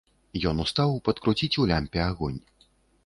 [0.51, 2.41] Ён устаў падкруціць у лямпе агонь.